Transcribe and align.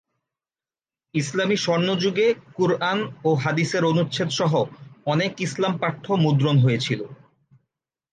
ইসলামি 1.13 1.57
স্বর্ণযুগে 1.57 2.27
কুরআন 2.53 2.99
ও 3.25 3.29
হাদিসের 3.35 3.83
অনুচ্ছেদ 3.85 4.29
সহ 4.29 4.53
অনেক 5.05 5.31
ইসলাম 5.41 5.73
পাঠ্য 5.77 6.05
মুদ্রণ 6.23 6.55
হয়েছিল। 6.59 7.01